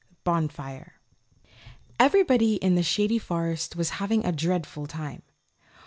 [0.09, 0.93] THE BONFIRE
[1.99, 5.21] EVERYBODY in the Shady Forest was having a dreadful time.